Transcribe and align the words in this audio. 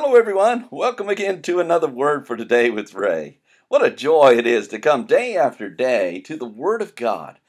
Hello, 0.00 0.14
everyone. 0.14 0.68
Welcome 0.70 1.08
again 1.08 1.42
to 1.42 1.58
another 1.58 1.88
Word 1.88 2.24
for 2.24 2.36
Today 2.36 2.70
with 2.70 2.94
Ray. 2.94 3.38
What 3.66 3.84
a 3.84 3.90
joy 3.90 4.36
it 4.38 4.46
is 4.46 4.68
to 4.68 4.78
come 4.78 5.06
day 5.06 5.36
after 5.36 5.68
day 5.68 6.20
to 6.20 6.36
the 6.36 6.46
Word 6.46 6.82
of 6.82 6.94
God. 6.94 7.40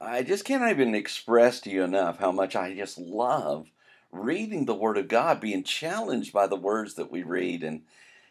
I 0.00 0.24
just 0.24 0.44
can't 0.44 0.68
even 0.68 0.96
express 0.96 1.60
to 1.60 1.70
you 1.70 1.84
enough 1.84 2.18
how 2.18 2.32
much 2.32 2.56
I 2.56 2.74
just 2.74 2.98
love 2.98 3.70
reading 4.10 4.64
the 4.64 4.74
Word 4.74 4.98
of 4.98 5.06
God, 5.06 5.38
being 5.38 5.62
challenged 5.62 6.32
by 6.32 6.48
the 6.48 6.56
words 6.56 6.94
that 6.94 7.12
we 7.12 7.22
read. 7.22 7.62
And 7.62 7.82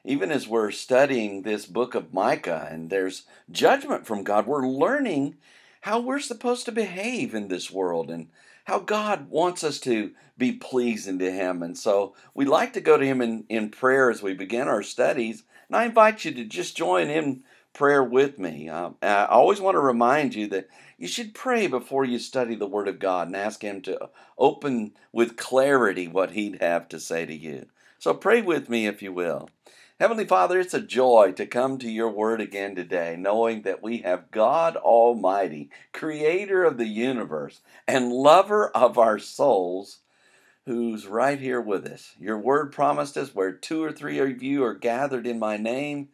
even 0.03 0.31
as 0.31 0.49
we're 0.49 0.71
studying 0.71 1.43
this 1.43 1.65
book 1.65 1.95
of 1.95 2.13
Micah 2.13 2.67
and 2.69 2.89
there's 2.89 3.23
judgment 3.49 4.05
from 4.05 4.25
God, 4.25 4.47
we're 4.47 4.67
learning 4.67 5.37
how 5.79 6.01
we're 6.01 6.19
supposed 6.19 6.65
to 6.65 6.73
behave 6.73 7.33
in 7.33 7.47
this 7.47 7.71
world 7.71 8.11
and 8.11 8.27
how 8.71 8.79
God 8.79 9.29
wants 9.29 9.65
us 9.65 9.81
to 9.81 10.11
be 10.37 10.53
pleasing 10.53 11.19
to 11.19 11.29
Him. 11.29 11.61
And 11.61 11.77
so 11.77 12.15
we 12.33 12.45
like 12.45 12.71
to 12.73 12.81
go 12.81 12.97
to 12.97 13.05
Him 13.05 13.21
in, 13.21 13.43
in 13.49 13.69
prayer 13.69 14.09
as 14.09 14.23
we 14.23 14.33
begin 14.33 14.69
our 14.69 14.81
studies. 14.81 15.43
And 15.67 15.75
I 15.75 15.83
invite 15.83 16.23
you 16.23 16.31
to 16.31 16.45
just 16.45 16.77
join 16.77 17.09
in 17.09 17.43
prayer 17.73 18.01
with 18.01 18.39
me. 18.39 18.69
Uh, 18.69 18.91
I 19.01 19.25
always 19.25 19.59
want 19.59 19.75
to 19.75 19.81
remind 19.81 20.35
you 20.35 20.47
that 20.47 20.69
you 20.97 21.09
should 21.09 21.33
pray 21.33 21.67
before 21.67 22.05
you 22.05 22.17
study 22.17 22.55
the 22.55 22.65
Word 22.65 22.87
of 22.87 22.97
God 22.99 23.27
and 23.27 23.35
ask 23.35 23.61
Him 23.61 23.81
to 23.81 24.09
open 24.37 24.93
with 25.11 25.35
clarity 25.35 26.07
what 26.07 26.31
He'd 26.31 26.61
have 26.61 26.87
to 26.89 26.99
say 27.01 27.25
to 27.25 27.35
you. 27.35 27.65
So 27.99 28.13
pray 28.13 28.41
with 28.41 28.69
me 28.69 28.87
if 28.87 29.01
you 29.01 29.11
will. 29.11 29.49
Heavenly 30.01 30.25
Father, 30.25 30.59
it's 30.59 30.73
a 30.73 30.81
joy 30.81 31.31
to 31.33 31.45
come 31.45 31.77
to 31.77 31.87
your 31.87 32.09
word 32.09 32.41
again 32.41 32.73
today, 32.73 33.15
knowing 33.15 33.61
that 33.61 33.83
we 33.83 33.99
have 33.99 34.31
God 34.31 34.75
Almighty, 34.75 35.69
creator 35.93 36.63
of 36.63 36.79
the 36.79 36.87
universe 36.87 37.61
and 37.87 38.11
lover 38.11 38.69
of 38.69 38.97
our 38.97 39.19
souls, 39.19 39.99
who's 40.65 41.05
right 41.05 41.39
here 41.39 41.61
with 41.61 41.85
us. 41.85 42.15
Your 42.19 42.39
word 42.39 42.71
promised 42.71 43.15
us 43.15 43.35
where 43.35 43.51
two 43.51 43.83
or 43.83 43.91
three 43.91 44.17
of 44.17 44.41
you 44.41 44.63
are 44.63 44.73
gathered 44.73 45.27
in 45.27 45.37
my 45.37 45.57
name, 45.57 46.09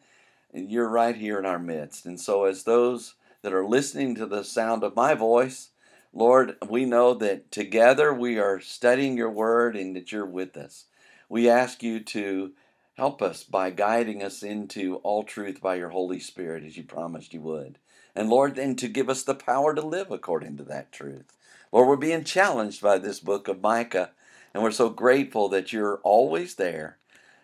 and 0.53 0.69
you're 0.69 0.89
right 0.89 1.15
here 1.15 1.39
in 1.39 1.45
our 1.45 1.57
midst. 1.57 2.05
And 2.05 2.19
so, 2.19 2.43
as 2.43 2.63
those 2.63 3.15
that 3.41 3.53
are 3.53 3.65
listening 3.65 4.15
to 4.15 4.25
the 4.25 4.43
sound 4.43 4.83
of 4.83 4.97
my 4.97 5.13
voice, 5.13 5.69
Lord, 6.11 6.57
we 6.67 6.83
know 6.83 7.13
that 7.13 7.53
together 7.53 8.13
we 8.13 8.37
are 8.37 8.59
studying 8.59 9.15
your 9.15 9.31
word 9.31 9.77
and 9.77 9.95
that 9.95 10.11
you're 10.11 10.25
with 10.25 10.57
us. 10.57 10.87
We 11.29 11.49
ask 11.49 11.81
you 11.81 12.01
to 12.01 12.51
Help 12.97 13.21
us 13.21 13.43
by 13.43 13.69
guiding 13.69 14.23
us 14.23 14.41
into 14.41 14.95
all 14.97 15.23
truth 15.23 15.61
by 15.61 15.75
your 15.75 15.89
Holy 15.89 16.19
Spirit 16.19 16.63
as 16.63 16.77
you 16.77 16.83
promised 16.83 17.31
you 17.31 17.41
would. 17.41 17.77
And 18.15 18.27
Lord, 18.27 18.55
then 18.55 18.75
to 18.77 18.87
give 18.87 19.07
us 19.07 19.21
the 19.21 19.35
power 19.35 19.75
to 19.75 19.81
live 19.81 20.09
according 20.09 20.57
to 20.57 20.63
that 20.63 20.91
truth. 20.91 21.31
Lord, 21.71 21.87
we're 21.87 21.95
being 21.95 22.23
challenged 22.23 22.81
by 22.81 22.97
this 22.97 23.19
book 23.19 23.47
of 23.47 23.61
Micah, 23.61 24.09
and 24.51 24.63
we're 24.63 24.71
so 24.71 24.89
grateful 24.89 25.47
that 25.49 25.71
you're 25.71 25.97
always 25.97 26.55
there 26.55 26.97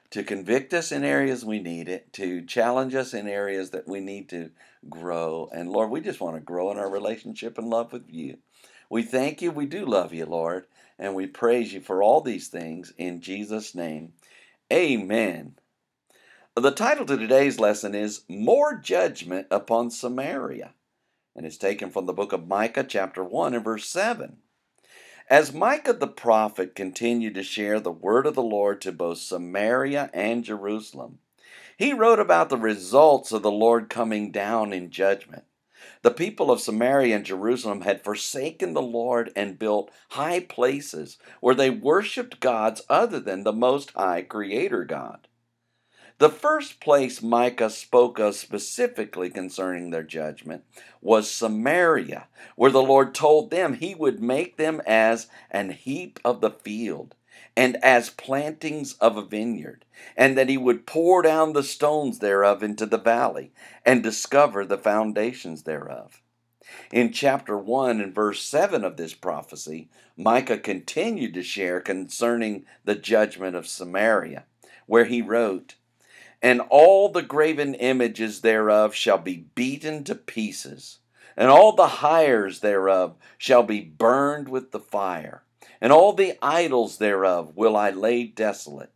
to 0.10 0.24
convict 0.24 0.74
us 0.74 0.92
in 0.92 1.04
areas 1.04 1.46
we 1.46 1.60
need 1.60 1.88
it, 1.88 2.12
to 2.14 2.42
challenge 2.42 2.96
us 2.96 3.14
in 3.14 3.28
areas 3.28 3.70
that 3.70 3.88
we 3.88 4.00
need 4.00 4.30
to 4.30 4.50
grow. 4.90 5.52
And 5.54 5.70
Lord, 5.70 5.92
we 5.92 6.02
just 6.02 6.20
want 6.20 6.36
to 6.36 6.42
grow 6.42 6.72
in 6.72 6.80
our 6.80 6.90
relationship 6.90 7.60
and 7.60 7.70
love 7.70 7.94
with 7.94 8.10
you. 8.10 8.38
We 8.90 9.04
thank 9.04 9.44
you. 9.44 9.52
We 9.52 9.68
do 9.68 9.86
love 9.86 10.14
you, 10.14 10.26
Lord, 10.26 10.66
and 10.98 11.14
we 11.14 11.28
praise 11.28 11.74
you 11.74 11.82
for 11.82 12.02
all 12.02 12.22
these 12.22 12.48
things 12.48 12.92
in 12.98 13.22
Jesus' 13.22 13.76
name. 13.76 14.14
Amen. 14.74 15.54
The 16.56 16.72
title 16.72 17.06
to 17.06 17.16
today's 17.16 17.60
lesson 17.60 17.94
is 17.94 18.24
More 18.28 18.76
Judgment 18.76 19.46
Upon 19.52 19.92
Samaria, 19.92 20.74
and 21.36 21.46
is 21.46 21.60
taken 21.60 21.92
from 21.92 22.08
the 22.08 22.14
book 22.14 22.34
of 22.34 22.48
Micah, 22.48 22.84
chapter 22.84 23.24
1, 23.24 23.54
and 23.54 23.64
verse 23.64 23.86
7. 23.86 24.38
As 25.30 25.54
Micah 25.54 25.94
the 25.94 26.08
prophet 26.08 26.74
continued 26.74 27.36
to 27.36 27.44
share 27.44 27.80
the 27.80 27.92
word 27.92 28.26
of 28.26 28.34
the 28.34 28.42
Lord 28.42 28.82
to 28.82 28.92
both 28.92 29.20
Samaria 29.20 30.10
and 30.12 30.44
Jerusalem, 30.44 31.20
he 31.78 31.94
wrote 31.94 32.20
about 32.20 32.50
the 32.50 32.58
results 32.58 33.32
of 33.32 33.44
the 33.44 33.52
Lord 33.52 33.92
coming 33.92 34.32
down 34.32 34.74
in 34.74 34.90
judgment. 34.90 35.44
The 36.04 36.12
people 36.12 36.52
of 36.52 36.60
Samaria 36.60 37.16
and 37.16 37.26
Jerusalem 37.26 37.82
had 37.82 38.04
forsaken 38.04 38.74
the 38.74 38.82
Lord 38.82 39.32
and 39.38 39.58
built 39.58 39.90
high 40.10 40.42
places 40.42 41.18
where 41.40 41.56
they 41.56 41.70
worshiped 41.70 42.42
gods 42.42 42.82
other 42.90 43.22
than 43.22 43.44
the 43.44 43.54
Most 43.54 43.92
High 43.92 44.24
Creator 44.24 44.84
God. 44.84 45.30
The 46.18 46.30
first 46.30 46.82
place 46.82 47.22
Micah 47.24 47.70
spoke 47.70 48.20
of 48.20 48.36
specifically 48.36 49.30
concerning 49.30 49.90
their 49.90 50.04
judgment 50.04 50.66
was 51.02 51.32
Samaria, 51.32 52.28
where 52.58 52.72
the 52.72 52.84
Lord 52.84 53.16
told 53.16 53.50
them 53.50 53.76
he 53.76 53.96
would 53.96 54.22
make 54.22 54.58
them 54.58 54.82
as 54.86 55.28
an 55.50 55.72
heap 55.72 56.20
of 56.26 56.42
the 56.42 56.52
field 56.52 57.16
and 57.56 57.78
as 57.84 58.10
plantings 58.10 58.94
of 58.94 59.18
a 59.18 59.22
vineyard, 59.22 59.86
and 60.18 60.38
that 60.38 60.50
he 60.50 60.58
would 60.58 60.86
pour 60.86 61.22
down 61.22 61.54
the 61.54 61.64
stones 61.64 62.20
thereof 62.20 62.64
into 62.64 62.86
the 62.86 62.98
valley, 62.98 63.52
and 63.86 64.02
discover 64.02 64.66
the 64.66 64.78
foundations 64.78 65.64
thereof. 65.64 66.22
In 66.92 67.12
chapter 67.12 67.58
1 67.58 68.02
and 68.02 68.16
verse 68.16 68.42
7 68.42 68.84
of 68.84 68.98
this 68.98 69.14
prophecy, 69.14 69.90
Micah 70.18 70.58
continued 70.58 71.34
to 71.36 71.44
share 71.44 71.80
concerning 71.80 72.66
the 72.86 72.96
judgment 72.96 73.56
of 73.56 73.68
Samaria, 73.68 74.46
where 74.88 75.06
he 75.06 75.22
wrote, 75.22 75.76
And 76.42 76.62
all 76.70 77.10
the 77.10 77.22
graven 77.22 77.76
images 77.76 78.42
thereof 78.42 78.96
shall 78.96 79.18
be 79.18 79.46
beaten 79.54 80.04
to 80.06 80.16
pieces, 80.16 81.00
and 81.38 81.50
all 81.50 81.74
the 81.74 81.88
hires 81.88 82.62
thereof 82.62 83.16
shall 83.38 83.64
be 83.64 83.82
burned 83.82 84.50
with 84.50 84.72
the 84.72 84.80
fire 84.80 85.44
and 85.84 85.92
all 85.92 86.14
the 86.14 86.34
idols 86.42 86.98
thereof 86.98 87.58
will 87.58 87.76
I 87.76 87.90
lay 87.90 88.24
desolate. 88.24 88.94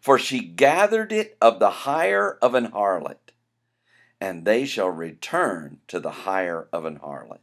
For 0.00 0.18
she 0.18 0.40
gathered 0.40 1.12
it 1.12 1.36
of 1.38 1.58
the 1.58 1.68
hire 1.68 2.38
of 2.40 2.54
an 2.54 2.72
harlot, 2.72 3.32
and 4.18 4.46
they 4.46 4.64
shall 4.64 4.88
return 4.88 5.80
to 5.88 6.00
the 6.00 6.10
hire 6.10 6.66
of 6.72 6.86
an 6.86 7.00
harlot. 7.00 7.42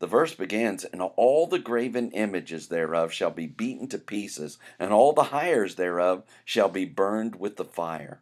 The 0.00 0.08
verse 0.08 0.34
begins, 0.34 0.84
And 0.84 1.00
all 1.00 1.46
the 1.46 1.60
graven 1.60 2.10
images 2.10 2.66
thereof 2.66 3.12
shall 3.12 3.30
be 3.30 3.46
beaten 3.46 3.86
to 3.90 3.98
pieces, 3.98 4.58
and 4.80 4.92
all 4.92 5.12
the 5.12 5.30
hires 5.30 5.76
thereof 5.76 6.24
shall 6.44 6.68
be 6.68 6.86
burned 6.86 7.36
with 7.36 7.54
the 7.54 7.64
fire. 7.64 8.20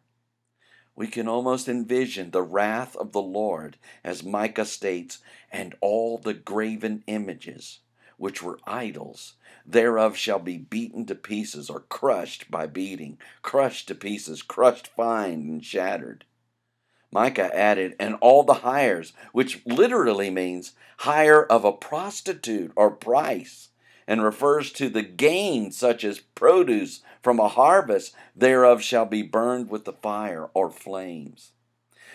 We 0.95 1.07
can 1.07 1.27
almost 1.27 1.69
envision 1.69 2.33
the 2.33 2.43
wrath 2.43 2.95
of 2.97 3.13
the 3.13 3.23
Lord, 3.23 3.79
as 4.05 4.23
Micah 4.23 4.67
states, 4.67 5.21
and 5.51 5.75
all 5.81 6.19
the 6.19 6.35
graven 6.35 7.03
images 7.07 7.81
which 8.17 8.43
were 8.43 8.59
idols, 8.67 9.35
thereof 9.67 10.17
shall 10.17 10.39
be 10.39 10.59
beaten 10.59 11.07
to 11.07 11.15
pieces, 11.15 11.71
or 11.71 11.81
crushed 11.81 12.51
by 12.51 12.67
beating, 12.67 13.19
crushed 13.43 13.89
to 13.89 13.95
pieces, 13.95 14.43
crushed 14.43 14.87
fine 14.87 15.41
and 15.49 15.65
shattered. 15.65 16.25
Micah 17.11 17.55
added, 17.57 17.95
and 18.01 18.17
all 18.21 18.43
the 18.43 18.55
hires, 18.55 19.13
which 19.33 19.65
literally 19.65 20.31
means 20.31 20.73
hire 20.99 21.45
of 21.45 21.65
a 21.65 21.73
prostitute 21.73 22.73
or 22.75 22.91
price, 22.91 23.69
and 24.07 24.23
refers 24.23 24.73
to 24.73 24.89
the 24.89 25.03
gain 25.03 25.71
such 25.71 26.05
as 26.05 26.19
produce 26.19 27.03
from 27.23 27.39
a 27.39 27.49
harvest, 27.49 28.15
thereof 28.37 28.83
shall 28.83 29.07
be 29.07 29.23
burned 29.23 29.71
with 29.71 29.85
the 29.85 29.93
fire 29.93 30.51
or 30.55 30.71
flames. 30.71 31.53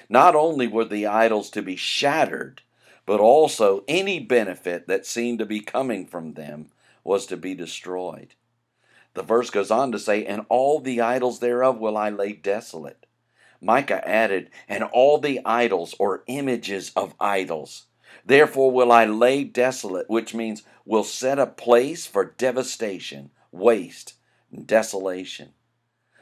Not 0.10 0.36
only 0.36 0.68
were 0.68 0.86
the 0.86 1.06
idols 1.06 1.50
to 1.52 1.62
be 1.62 1.76
shattered, 1.76 2.62
but 3.09 3.20
also 3.20 3.84
any 3.88 4.20
benefit 4.20 4.88
that 4.88 5.03
seemed 5.03 5.40
to 5.40 5.46
be 5.47 5.59
coming 5.59 6.06
from 6.06 6.34
them 6.34 6.68
was 7.03 7.25
to 7.25 7.36
be 7.36 7.56
destroyed. 7.56 8.36
The 9.16 9.24
verse 9.24 9.50
goes 9.50 9.72
on 9.72 9.92
to 9.94 9.97
say, 9.97 10.24
And 10.24 10.46
all 10.47 10.80
the 10.80 11.02
idols 11.02 11.40
thereof 11.40 11.80
will 11.80 11.98
I 11.98 12.12
lay 12.12 12.34
desolate. 12.34 13.08
Micah 13.59 14.08
added, 14.08 14.52
And 14.68 14.84
all 14.84 15.18
the 15.18 15.44
idols 15.44 15.96
or 15.98 16.24
images 16.28 16.92
of 16.96 17.16
idols. 17.19 17.88
Therefore 18.24 18.69
will 18.69 18.92
I 18.92 19.06
lay 19.06 19.44
desolate, 19.44 20.08
which 20.08 20.36
means 20.36 20.62
will 20.86 21.03
set 21.03 21.40
a 21.40 21.48
place 21.48 22.06
for 22.06 22.36
devastation, 22.38 23.31
waste, 23.52 24.18
and 24.52 24.68
desolation. 24.68 25.53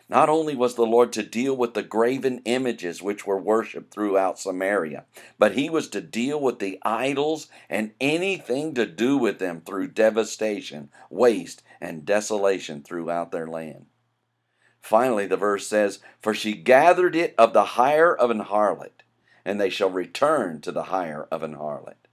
Not 0.09 0.29
only 0.29 0.55
was 0.55 0.75
the 0.75 0.85
Lord 0.85 1.11
to 1.13 1.23
deal 1.23 1.55
with 1.55 1.73
the 1.73 1.83
graven 1.83 2.41
images 2.45 3.01
which 3.01 3.27
were 3.27 3.39
worshipped 3.39 3.93
throughout 3.93 4.39
Samaria, 4.39 5.05
but 5.37 5.53
he 5.53 5.69
was 5.69 5.89
to 5.89 6.01
deal 6.01 6.39
with 6.39 6.59
the 6.59 6.79
idols 6.83 7.49
and 7.69 7.93
anything 7.99 8.73
to 8.75 8.85
do 8.85 9.17
with 9.17 9.39
them 9.39 9.61
through 9.61 9.89
devastation, 9.89 10.89
waste, 11.09 11.61
and 11.81 12.05
desolation 12.05 12.83
throughout 12.83 13.31
their 13.31 13.47
land. 13.47 13.87
Finally, 14.81 15.27
the 15.27 15.35
verse 15.35 15.67
says, 15.67 15.99
For 16.21 16.33
she 16.33 16.53
gathered 16.53 17.13
it 17.13 17.35
of 17.37 17.51
the 17.51 17.65
hire 17.65 18.15
of 18.15 18.31
an 18.31 18.39
harlot, 18.39 19.03
and 19.43 19.59
they 19.59 19.69
shall 19.69 19.89
return 19.89 20.61
to 20.61 20.71
the 20.71 20.83
hire 20.83 21.27
of 21.29 21.43
an 21.43 21.55
harlot. 21.55 22.06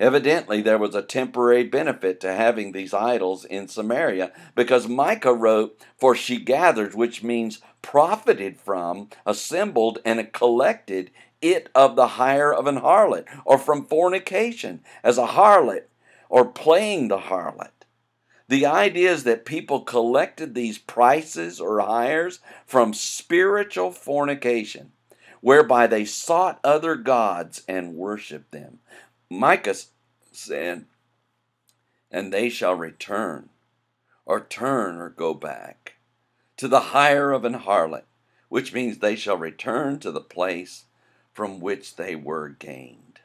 Evidently, 0.00 0.62
there 0.62 0.78
was 0.78 0.94
a 0.94 1.02
temporary 1.02 1.64
benefit 1.64 2.20
to 2.20 2.32
having 2.32 2.70
these 2.70 2.94
idols 2.94 3.44
in 3.44 3.66
Samaria 3.66 4.30
because 4.54 4.86
Micah 4.86 5.34
wrote, 5.34 5.76
For 5.98 6.14
she 6.14 6.38
gathered, 6.38 6.94
which 6.94 7.24
means 7.24 7.60
profited 7.82 8.60
from, 8.60 9.08
assembled, 9.26 9.98
and 10.04 10.32
collected 10.32 11.10
it 11.42 11.68
of 11.74 11.96
the 11.96 12.08
hire 12.08 12.52
of 12.52 12.66
an 12.66 12.76
harlot, 12.76 13.24
or 13.44 13.58
from 13.58 13.86
fornication, 13.86 14.82
as 15.02 15.18
a 15.18 15.26
harlot, 15.26 15.84
or 16.28 16.44
playing 16.44 17.08
the 17.08 17.18
harlot. 17.18 17.70
The 18.48 18.66
idea 18.66 19.12
is 19.12 19.24
that 19.24 19.44
people 19.44 19.80
collected 19.82 20.54
these 20.54 20.78
prices 20.78 21.60
or 21.60 21.80
hires 21.80 22.40
from 22.66 22.94
spiritual 22.94 23.92
fornication, 23.92 24.92
whereby 25.40 25.86
they 25.86 26.04
sought 26.04 26.60
other 26.64 26.96
gods 26.96 27.62
and 27.68 27.94
worshiped 27.94 28.52
them. 28.52 28.78
Micah 29.30 29.74
said, 30.32 30.86
And 32.10 32.32
they 32.32 32.48
shall 32.48 32.74
return, 32.74 33.50
or 34.24 34.40
turn, 34.40 34.96
or 34.96 35.10
go 35.10 35.34
back 35.34 35.94
to 36.56 36.66
the 36.66 36.80
hire 36.80 37.32
of 37.32 37.44
an 37.44 37.54
harlot, 37.54 38.06
which 38.48 38.72
means 38.72 38.98
they 38.98 39.16
shall 39.16 39.36
return 39.36 39.98
to 40.00 40.10
the 40.10 40.20
place 40.20 40.86
from 41.32 41.60
which 41.60 41.96
they 41.96 42.16
were 42.16 42.48
gained. 42.48 43.20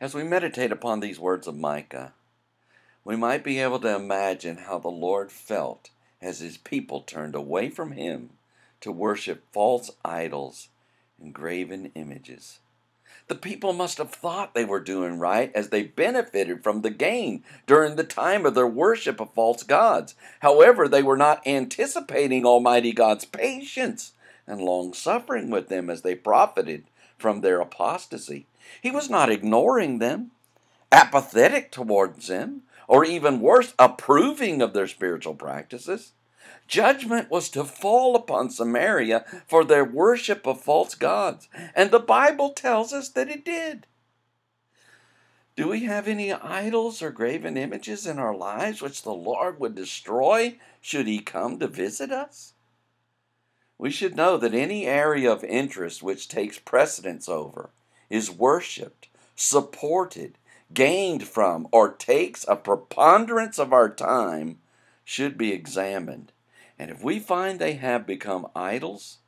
As 0.00 0.14
we 0.14 0.24
meditate 0.24 0.72
upon 0.72 1.00
these 1.00 1.20
words 1.20 1.46
of 1.46 1.56
Micah, 1.56 2.12
we 3.04 3.16
might 3.16 3.44
be 3.44 3.60
able 3.60 3.78
to 3.80 3.94
imagine 3.94 4.56
how 4.58 4.78
the 4.78 4.88
Lord 4.88 5.30
felt 5.30 5.90
as 6.20 6.40
his 6.40 6.58
people 6.58 7.02
turned 7.02 7.34
away 7.34 7.70
from 7.70 7.92
him 7.92 8.30
to 8.80 8.90
worship 8.90 9.44
false 9.52 9.90
idols 10.04 10.68
and 11.20 11.32
graven 11.32 11.92
images. 11.94 12.58
The 13.28 13.34
people 13.34 13.72
must 13.72 13.98
have 13.98 14.10
thought 14.10 14.54
they 14.54 14.64
were 14.64 14.80
doing 14.80 15.18
right 15.18 15.50
as 15.54 15.70
they 15.70 15.82
benefited 15.82 16.62
from 16.62 16.82
the 16.82 16.90
gain 16.90 17.42
during 17.66 17.96
the 17.96 18.04
time 18.04 18.44
of 18.44 18.54
their 18.54 18.66
worship 18.66 19.20
of 19.20 19.32
false 19.32 19.62
gods. 19.62 20.14
However, 20.40 20.88
they 20.88 21.02
were 21.02 21.16
not 21.16 21.46
anticipating 21.46 22.44
Almighty 22.44 22.92
God's 22.92 23.24
patience 23.24 24.12
and 24.46 24.60
long 24.60 24.92
suffering 24.92 25.50
with 25.50 25.68
them 25.68 25.88
as 25.88 26.02
they 26.02 26.14
profited 26.14 26.84
from 27.16 27.40
their 27.40 27.60
apostasy. 27.60 28.46
He 28.82 28.90
was 28.90 29.08
not 29.08 29.30
ignoring 29.30 29.98
them, 29.98 30.32
apathetic 30.92 31.72
towards 31.72 32.28
them, 32.28 32.62
or 32.86 33.04
even 33.04 33.40
worse, 33.40 33.74
approving 33.78 34.60
of 34.60 34.74
their 34.74 34.86
spiritual 34.86 35.34
practices. 35.34 36.12
Judgment 36.66 37.30
was 37.30 37.48
to 37.50 37.64
fall 37.64 38.16
upon 38.16 38.50
Samaria 38.50 39.24
for 39.46 39.64
their 39.64 39.84
worship 39.84 40.46
of 40.46 40.60
false 40.60 40.94
gods, 40.94 41.48
and 41.74 41.90
the 41.90 42.00
Bible 42.00 42.50
tells 42.50 42.92
us 42.92 43.08
that 43.10 43.28
it 43.28 43.44
did. 43.44 43.86
Do 45.56 45.68
we 45.68 45.84
have 45.84 46.08
any 46.08 46.32
idols 46.32 47.00
or 47.00 47.10
graven 47.10 47.56
images 47.56 48.06
in 48.06 48.18
our 48.18 48.34
lives 48.34 48.82
which 48.82 49.02
the 49.02 49.12
Lord 49.12 49.60
would 49.60 49.74
destroy 49.74 50.58
should 50.80 51.06
He 51.06 51.20
come 51.20 51.60
to 51.60 51.68
visit 51.68 52.10
us? 52.10 52.54
We 53.78 53.90
should 53.90 54.16
know 54.16 54.36
that 54.36 54.54
any 54.54 54.86
area 54.86 55.30
of 55.30 55.44
interest 55.44 56.02
which 56.02 56.28
takes 56.28 56.58
precedence 56.58 57.28
over 57.28 57.70
is 58.10 58.30
worshiped, 58.30 59.08
supported, 59.36 60.38
gained 60.72 61.28
from, 61.28 61.68
or 61.70 61.92
takes 61.92 62.44
a 62.48 62.56
preponderance 62.56 63.58
of 63.58 63.72
our 63.72 63.88
time 63.88 64.58
should 65.04 65.36
be 65.38 65.52
examined. 65.52 66.32
And 66.78 66.90
if 66.90 67.02
we 67.02 67.18
find 67.18 67.58
they 67.58 67.74
have 67.74 68.06
become 68.06 68.48
idols, 68.54 69.18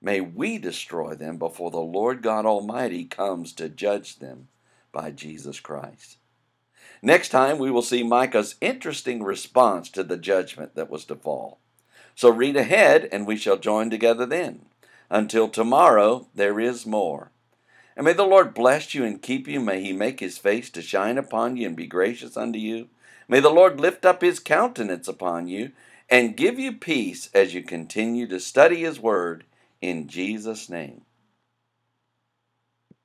may 0.00 0.20
we 0.20 0.58
destroy 0.58 1.14
them 1.14 1.38
before 1.38 1.70
the 1.70 1.78
Lord 1.78 2.22
God 2.22 2.46
Almighty 2.46 3.04
comes 3.04 3.52
to 3.54 3.68
judge 3.68 4.18
them 4.18 4.48
by 4.92 5.10
Jesus 5.10 5.60
Christ. 5.60 6.18
Next 7.02 7.28
time, 7.28 7.58
we 7.58 7.70
will 7.70 7.82
see 7.82 8.02
Micah's 8.02 8.56
interesting 8.60 9.22
response 9.22 9.90
to 9.90 10.02
the 10.02 10.16
judgment 10.16 10.74
that 10.74 10.90
was 10.90 11.04
to 11.06 11.14
fall. 11.14 11.60
So 12.14 12.30
read 12.30 12.56
ahead, 12.56 13.08
and 13.12 13.26
we 13.26 13.36
shall 13.36 13.58
join 13.58 13.90
together 13.90 14.24
then. 14.24 14.66
Until 15.10 15.48
tomorrow, 15.48 16.28
there 16.34 16.58
is 16.58 16.86
more. 16.86 17.30
And 17.96 18.04
may 18.04 18.14
the 18.14 18.24
Lord 18.24 18.54
bless 18.54 18.94
you 18.94 19.04
and 19.04 19.20
keep 19.22 19.46
you. 19.46 19.60
May 19.60 19.82
he 19.82 19.92
make 19.92 20.20
his 20.20 20.38
face 20.38 20.70
to 20.70 20.82
shine 20.82 21.18
upon 21.18 21.56
you 21.56 21.66
and 21.66 21.76
be 21.76 21.86
gracious 21.86 22.36
unto 22.36 22.58
you. 22.58 22.88
May 23.28 23.40
the 23.40 23.50
Lord 23.50 23.80
lift 23.80 24.04
up 24.04 24.22
his 24.22 24.38
countenance 24.38 25.08
upon 25.08 25.48
you 25.48 25.72
and 26.10 26.36
give 26.36 26.58
you 26.60 26.74
peace 26.74 27.30
as 27.34 27.54
you 27.54 27.62
continue 27.64 28.28
to 28.28 28.40
study 28.40 28.82
his 28.82 29.00
word 29.00 29.46
in 29.82 30.08
Jesus' 30.08 30.70
name. 30.70 31.05